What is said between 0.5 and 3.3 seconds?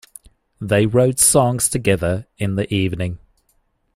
They wrote songs together in the evening.